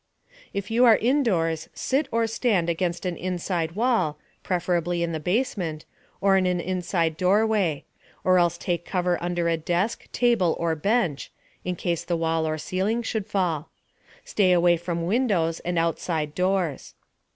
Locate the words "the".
5.11-5.19, 12.03-12.17